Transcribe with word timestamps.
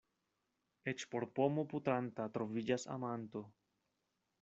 Eĉ 0.93 1.05
por 1.11 1.27
pomo 1.39 1.67
putranta 1.75 2.29
troviĝas 2.41 2.91
amanto. 3.01 3.49